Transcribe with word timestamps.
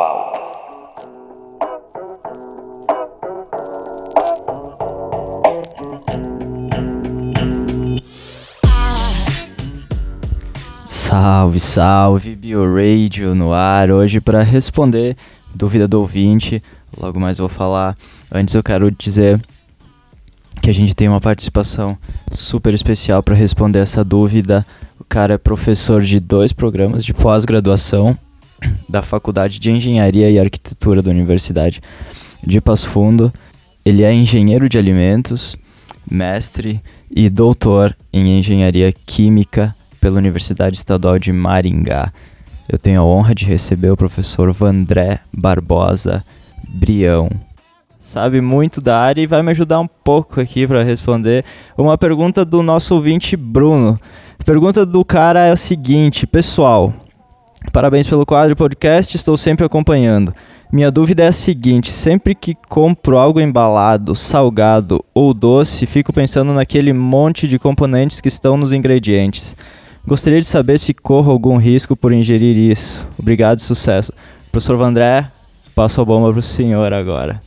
pauta. 0.00 0.40
Salve, 10.88 11.60
salve, 11.60 12.34
BioRadio 12.34 13.34
no 13.34 13.52
ar, 13.52 13.90
hoje 13.90 14.22
para 14.22 14.42
responder 14.42 15.16
dúvida 15.54 15.86
do 15.86 16.00
ouvinte, 16.00 16.62
logo 16.96 17.20
mais 17.20 17.36
vou 17.36 17.48
falar. 17.48 17.94
Antes 18.32 18.54
eu 18.54 18.62
quero 18.62 18.90
dizer 18.90 19.38
que 20.62 20.70
a 20.70 20.74
gente 20.74 20.94
tem 20.94 21.08
uma 21.08 21.20
participação 21.20 21.98
super 22.32 22.72
especial 22.72 23.22
para 23.22 23.34
responder 23.34 23.80
essa 23.80 24.02
dúvida. 24.02 24.64
O 24.98 25.04
cara 25.04 25.34
é 25.34 25.38
professor 25.38 26.00
de 26.00 26.18
dois 26.20 26.54
programas 26.54 27.04
de 27.04 27.12
pós-graduação 27.12 28.16
da 28.88 29.02
Faculdade 29.02 29.58
de 29.58 29.70
Engenharia 29.70 30.30
e 30.30 30.38
Arquitetura 30.38 31.02
da 31.02 31.10
Universidade 31.10 31.80
de 32.44 32.60
Passo 32.60 32.88
Fundo. 32.88 33.32
Ele 33.84 34.02
é 34.02 34.12
engenheiro 34.12 34.68
de 34.68 34.78
alimentos, 34.78 35.56
mestre 36.10 36.80
e 37.10 37.28
doutor 37.28 37.96
em 38.12 38.38
engenharia 38.38 38.92
química 38.92 39.74
pela 40.00 40.18
Universidade 40.18 40.76
Estadual 40.76 41.18
de 41.18 41.32
Maringá. 41.32 42.12
Eu 42.68 42.78
tenho 42.78 43.00
a 43.00 43.04
honra 43.04 43.34
de 43.34 43.44
receber 43.44 43.90
o 43.90 43.96
professor 43.96 44.52
Vandré 44.52 45.20
Barbosa 45.32 46.24
Brião. 46.68 47.28
Sabe 47.98 48.40
muito 48.40 48.80
da 48.80 48.98
área 48.98 49.20
e 49.20 49.26
vai 49.26 49.42
me 49.42 49.50
ajudar 49.50 49.78
um 49.80 49.86
pouco 49.86 50.40
aqui 50.40 50.66
para 50.66 50.82
responder 50.82 51.44
uma 51.76 51.98
pergunta 51.98 52.44
do 52.44 52.62
nosso 52.62 52.94
ouvinte 52.94 53.36
Bruno. 53.36 53.98
A 54.38 54.44
pergunta 54.44 54.86
do 54.86 55.04
cara 55.04 55.44
é 55.44 55.52
o 55.52 55.56
seguinte, 55.56 56.26
pessoal. 56.26 56.94
Parabéns 57.72 58.06
pelo 58.06 58.26
quadro 58.26 58.56
podcast, 58.56 59.16
estou 59.16 59.36
sempre 59.36 59.64
acompanhando. 59.64 60.34
Minha 60.72 60.90
dúvida 60.90 61.24
é 61.24 61.28
a 61.28 61.32
seguinte: 61.32 61.92
sempre 61.92 62.34
que 62.34 62.56
compro 62.68 63.18
algo 63.18 63.40
embalado, 63.40 64.14
salgado 64.14 65.04
ou 65.14 65.34
doce, 65.34 65.86
fico 65.86 66.12
pensando 66.12 66.52
naquele 66.52 66.92
monte 66.92 67.46
de 67.46 67.58
componentes 67.58 68.20
que 68.20 68.28
estão 68.28 68.56
nos 68.56 68.72
ingredientes. 68.72 69.56
Gostaria 70.06 70.40
de 70.40 70.46
saber 70.46 70.78
se 70.78 70.94
corro 70.94 71.30
algum 71.30 71.56
risco 71.56 71.94
por 71.94 72.12
ingerir 72.12 72.56
isso. 72.56 73.06
Obrigado 73.18 73.58
e 73.58 73.62
sucesso. 73.62 74.12
Professor 74.50 74.76
Vandré, 74.76 75.30
passo 75.74 76.00
a 76.00 76.04
bomba 76.04 76.30
para 76.30 76.40
o 76.40 76.42
senhor 76.42 76.92
agora. 76.92 77.40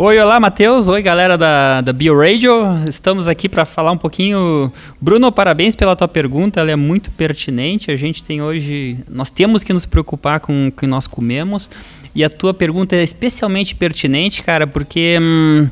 Oi, 0.00 0.16
olá, 0.20 0.38
Matheus. 0.38 0.86
Oi, 0.86 1.02
galera 1.02 1.36
da, 1.36 1.80
da 1.80 1.92
BioRadio. 1.92 2.52
Estamos 2.88 3.26
aqui 3.26 3.48
para 3.48 3.64
falar 3.64 3.90
um 3.90 3.96
pouquinho. 3.96 4.72
Bruno, 5.00 5.32
parabéns 5.32 5.74
pela 5.74 5.96
tua 5.96 6.06
pergunta, 6.06 6.60
ela 6.60 6.70
é 6.70 6.76
muito 6.76 7.10
pertinente. 7.10 7.90
A 7.90 7.96
gente 7.96 8.22
tem 8.22 8.40
hoje. 8.40 8.98
Nós 9.08 9.28
temos 9.28 9.64
que 9.64 9.72
nos 9.72 9.84
preocupar 9.84 10.38
com 10.38 10.68
o 10.68 10.70
que 10.70 10.86
nós 10.86 11.08
comemos. 11.08 11.68
E 12.14 12.22
a 12.22 12.30
tua 12.30 12.54
pergunta 12.54 12.94
é 12.94 13.02
especialmente 13.02 13.74
pertinente, 13.74 14.40
cara, 14.40 14.68
porque. 14.68 15.18
Hum, 15.20 15.68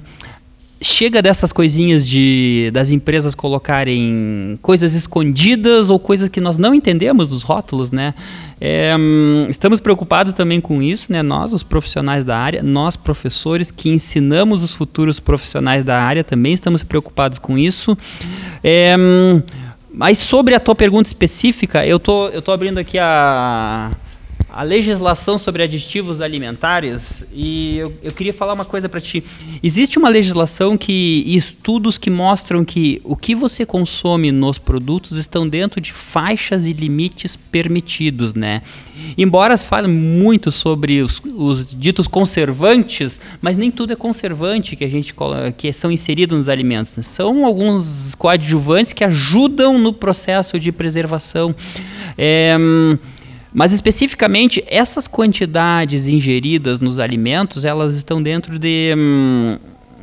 chega 0.81 1.23
dessas 1.23 1.53
coisinhas 1.53 2.07
de 2.07 2.71
das 2.73 2.91
empresas 2.91 3.35
colocarem 3.35 4.59
coisas 4.61 4.95
escondidas 4.95 5.89
ou 5.89 5.99
coisas 5.99 6.29
que 6.29 6.41
nós 6.41 6.59
não 6.59 6.75
entendemos 6.75 7.29
dos 7.29 7.43
rótulos, 7.43 7.91
né? 7.91 8.15
É, 8.61 8.95
hum, 8.99 9.47
estamos 9.49 9.81
preocupados 9.81 10.33
também 10.33 10.61
com 10.61 10.83
isso, 10.83 11.11
né? 11.13 11.23
Nós, 11.23 11.53
os 11.53 11.63
profissionais 11.63 12.25
da 12.25 12.39
área, 12.39 12.63
nós 12.63 12.97
professores 12.97 13.71
que 13.71 13.89
ensinamos 13.89 14.63
os 14.63 14.73
futuros 14.73 15.19
profissionais 15.19 15.85
da 15.85 16.01
área, 16.01 16.23
também 16.23 16.53
estamos 16.53 16.83
preocupados 16.83 17.39
com 17.39 17.57
isso. 17.57 17.97
É, 18.63 18.95
hum, 18.99 19.43
mas 19.93 20.19
sobre 20.19 20.55
a 20.55 20.61
tua 20.61 20.75
pergunta 20.75 21.09
específica, 21.09 21.87
eu 21.87 21.99
tô, 21.99 22.29
eu 22.29 22.43
tô 22.43 22.53
abrindo 22.53 22.79
aqui 22.79 22.99
a 22.99 23.93
a 24.57 24.63
legislação 24.63 25.37
sobre 25.37 25.63
aditivos 25.63 26.23
alimentares 26.23 27.27
e 27.31 27.77
eu, 27.77 27.93
eu 28.03 28.11
queria 28.11 28.33
falar 28.33 28.55
uma 28.55 28.65
coisa 28.65 28.89
para 28.89 29.03
ti. 29.03 29.23
Existe 29.63 29.99
uma 29.99 30.09
legislação 30.09 30.79
que 30.79 31.23
estudos 31.27 31.99
que 31.99 32.09
mostram 32.09 32.65
que 32.65 33.03
o 33.05 33.15
que 33.15 33.35
você 33.35 33.67
consome 33.67 34.33
nos 34.33 34.57
produtos 34.57 35.19
estão 35.19 35.47
dentro 35.47 35.79
de 35.79 35.93
faixas 35.93 36.67
e 36.67 36.73
limites 36.73 37.37
permitidos, 37.37 38.33
né? 38.33 38.63
Embora 39.19 39.55
se 39.59 39.67
fale 39.67 39.89
muito 39.89 40.51
sobre 40.51 41.03
os, 41.03 41.21
os 41.23 41.79
ditos 41.79 42.09
conservantes, 42.09 43.21
mas 43.43 43.59
nem 43.59 43.71
tudo 43.71 43.93
é 43.93 43.97
conservante 43.97 44.75
que 44.75 44.85
a 44.85 44.89
gente 44.89 45.15
que 45.59 45.71
são 45.71 45.91
inseridos 45.93 46.39
nos 46.39 46.49
alimentos. 46.49 46.97
Né? 46.97 47.03
São 47.03 47.45
alguns 47.45 48.15
coadjuvantes 48.15 48.95
que 48.95 49.05
ajudam 49.05 49.79
no 49.79 49.93
processo 49.93 50.59
de 50.59 50.73
preservação. 50.73 51.55
É, 52.17 52.57
mas 53.57 53.73
especificamente 53.73 54.63
essas 54.67 55.07
quantidades 55.09 56.09
ingeridas 56.09 56.79
nos 56.79 56.99
alimentos, 56.99 57.65
elas 57.65 57.95
estão 57.95 58.23
dentro 58.23 58.59
de 58.59 58.95
hum, 58.95 59.57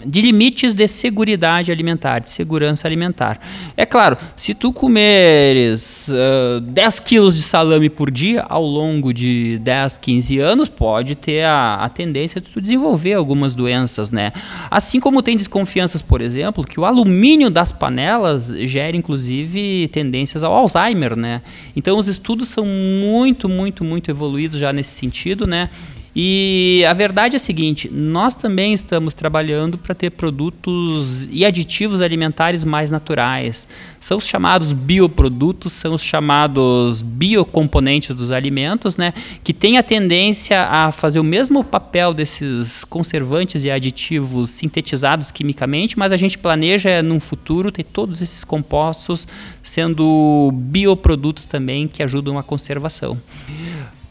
de 0.06 0.22
limites 0.22 0.74
de 0.74 0.88
segurança 0.88 1.72
alimentar, 1.72 2.20
de 2.20 2.30
segurança 2.30 2.88
alimentar. 2.88 3.40
É 3.76 3.86
claro, 3.86 4.18
se 4.36 4.54
tu 4.54 4.72
comeres 4.72 6.10
uh, 6.10 6.60
10 6.62 7.00
quilos 7.00 7.36
de 7.36 7.42
salame 7.42 7.90
por 7.90 8.12
dia, 8.12 8.46
ao 8.48 8.66
longo 8.66 9.14
de 9.14 9.58
10, 9.60 9.98
15 9.98 10.40
anos, 10.40 10.70
pode 10.70 11.16
ter 11.16 11.44
a, 11.44 11.76
a 11.76 11.90
tendência 11.90 12.42
de 12.42 12.50
tu 12.50 12.62
desenvolver 12.62 13.14
algumas 13.14 13.56
doenças, 13.56 14.12
né? 14.12 14.32
Assim 14.70 15.00
como 15.00 15.22
tem 15.22 15.38
desconfianças, 15.38 16.02
por 16.02 16.22
exemplo, 16.22 16.64
que 16.64 16.80
o 16.80 16.86
alumínio 16.86 17.50
das 17.50 17.72
panelas 17.72 18.48
gera, 18.48 18.96
inclusive, 18.96 19.88
tendências 19.90 20.44
ao 20.44 20.54
Alzheimer, 20.54 21.16
né? 21.16 21.42
Então, 21.76 21.98
os 21.98 22.08
estudos 22.08 22.50
são 22.50 22.66
muito, 22.66 23.48
muito, 23.48 23.84
muito 23.84 24.12
evoluídos 24.12 24.60
já 24.60 24.74
nesse 24.74 24.92
sentido, 24.92 25.48
né? 25.48 25.70
E 26.16 26.86
a 26.88 26.94
verdade 26.94 27.36
é 27.36 27.38
a 27.38 27.40
seguinte: 27.40 27.90
nós 27.92 28.36
também 28.36 28.74
estamos 28.74 29.14
trabalhando 29.14 29.78
para 29.78 29.96
ter 29.96 30.12
produtos 30.12 31.28
e 31.32 31.44
aditivos 31.44 32.02
alimentares 32.02 32.64
mais 32.64 32.92
naturais. 32.92 33.68
São 34.00 34.18
os 34.18 34.28
chamados 34.28 34.74
bioprodutos, 34.74 35.74
são 35.74 35.96
os 35.96 36.04
chamados 36.04 37.02
biocomponentes 37.02 38.16
dos 38.16 38.32
alimentos, 38.32 38.96
né, 38.96 39.14
que 39.44 39.54
têm 39.54 39.78
a 39.78 39.84
tendência 39.84 40.64
a 40.64 40.92
fazer 40.92 41.20
o 41.20 41.24
mesmo 41.24 41.64
papel 41.64 42.14
desses 42.14 42.84
conservantes 42.84 43.64
e 43.64 43.72
aditivos 43.72 44.52
sintetizados 44.52 45.32
quimicamente, 45.32 45.98
mas 45.98 46.12
a 46.12 46.18
gente 46.18 46.38
planeja 46.38 47.02
num 47.02 47.20
futuro 47.20 47.72
ter 47.72 47.84
todos 47.84 48.22
esses 48.22 48.44
compostos 48.44 49.28
sendo 49.64 50.52
bioprodutos 50.54 51.46
também 51.46 51.88
que 51.88 52.04
ajudam 52.04 52.38
a 52.38 52.44
conservação. 52.44 53.18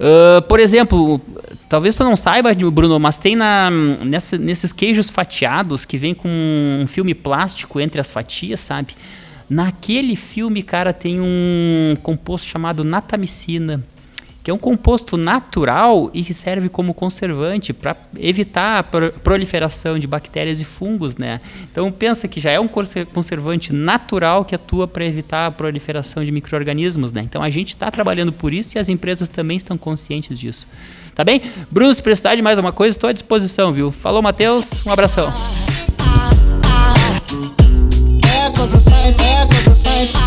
Uh, 0.02 0.42
por 0.48 0.58
exemplo, 0.58 1.20
talvez 1.72 1.94
tu 1.94 2.04
não 2.04 2.14
saiba, 2.14 2.54
Bruno, 2.70 3.00
mas 3.00 3.16
tem 3.16 3.34
na, 3.34 3.70
nessa, 3.70 4.36
nesses 4.36 4.74
queijos 4.74 5.08
fatiados 5.08 5.86
que 5.86 5.96
vem 5.96 6.12
com 6.14 6.28
um 6.28 6.86
filme 6.86 7.14
plástico 7.14 7.80
entre 7.80 7.98
as 7.98 8.10
fatias, 8.10 8.60
sabe? 8.60 8.94
Naquele 9.48 10.14
filme, 10.14 10.62
cara, 10.62 10.92
tem 10.92 11.18
um 11.18 11.96
composto 12.02 12.46
chamado 12.46 12.84
natamicina 12.84 13.82
que 14.42 14.50
é 14.50 14.54
um 14.54 14.58
composto 14.58 15.16
natural 15.16 16.10
e 16.12 16.22
que 16.22 16.34
serve 16.34 16.68
como 16.68 16.92
conservante 16.92 17.72
para 17.72 17.96
evitar 18.18 18.78
a 18.78 18.82
proliferação 18.82 19.98
de 19.98 20.06
bactérias 20.06 20.60
e 20.60 20.64
fungos, 20.64 21.16
né? 21.16 21.40
Então 21.70 21.90
pensa 21.92 22.26
que 22.26 22.40
já 22.40 22.50
é 22.50 22.58
um 22.58 22.68
conservante 22.68 23.72
natural 23.72 24.44
que 24.44 24.54
atua 24.54 24.88
para 24.88 25.04
evitar 25.04 25.46
a 25.46 25.50
proliferação 25.50 26.24
de 26.24 26.32
microrganismos, 26.32 27.12
né? 27.12 27.22
Então 27.22 27.42
a 27.42 27.50
gente 27.50 27.68
está 27.68 27.90
trabalhando 27.90 28.32
por 28.32 28.52
isso 28.52 28.76
e 28.76 28.78
as 28.78 28.88
empresas 28.88 29.28
também 29.28 29.56
estão 29.56 29.78
conscientes 29.78 30.38
disso. 30.38 30.66
Tá 31.14 31.22
bem? 31.22 31.42
Bruno, 31.70 31.92
se 31.94 32.02
precisar 32.02 32.34
de 32.34 32.42
mais 32.42 32.58
alguma 32.58 32.72
coisa, 32.72 32.96
estou 32.96 33.10
à 33.10 33.12
disposição, 33.12 33.72
viu? 33.72 33.92
Falou, 33.92 34.22
Matheus. 34.22 34.84
Um 34.86 34.90
abração. 34.90 35.32
É 38.24 40.21